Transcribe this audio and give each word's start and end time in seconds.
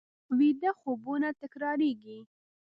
ویده 0.37 0.71
خوبونه 0.79 1.29
تکرارېږي 1.41 2.19